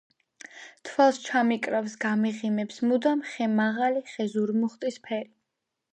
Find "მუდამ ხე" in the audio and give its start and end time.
2.93-3.49